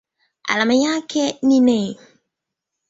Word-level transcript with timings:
Alama 0.49 0.73
yake 0.75 1.39
ni 1.41 1.59
Ne. 1.59 1.95